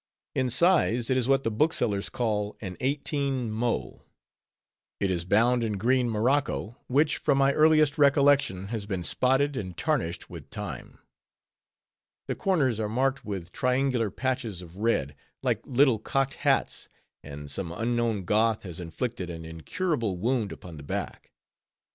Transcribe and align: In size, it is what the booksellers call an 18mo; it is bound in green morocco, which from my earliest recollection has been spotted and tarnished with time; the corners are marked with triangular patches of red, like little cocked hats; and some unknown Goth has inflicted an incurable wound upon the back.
In 0.33 0.49
size, 0.49 1.11
it 1.11 1.17
is 1.17 1.27
what 1.27 1.43
the 1.43 1.51
booksellers 1.51 2.09
call 2.09 2.57
an 2.59 2.75
18mo; 2.77 4.01
it 4.99 5.11
is 5.11 5.25
bound 5.25 5.63
in 5.63 5.73
green 5.77 6.09
morocco, 6.09 6.75
which 6.87 7.17
from 7.17 7.37
my 7.37 7.53
earliest 7.53 7.99
recollection 7.99 8.69
has 8.69 8.87
been 8.87 9.03
spotted 9.03 9.55
and 9.55 9.77
tarnished 9.77 10.27
with 10.27 10.49
time; 10.49 10.97
the 12.25 12.33
corners 12.33 12.79
are 12.79 12.89
marked 12.89 13.23
with 13.23 13.51
triangular 13.51 14.09
patches 14.09 14.63
of 14.63 14.77
red, 14.79 15.15
like 15.43 15.61
little 15.67 15.99
cocked 15.99 16.33
hats; 16.33 16.89
and 17.21 17.51
some 17.51 17.71
unknown 17.71 18.25
Goth 18.25 18.63
has 18.63 18.79
inflicted 18.79 19.29
an 19.29 19.45
incurable 19.45 20.17
wound 20.17 20.51
upon 20.51 20.77
the 20.77 20.83
back. 20.83 21.31